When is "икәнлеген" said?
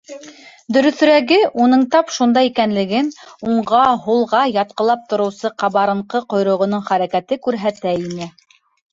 2.45-3.11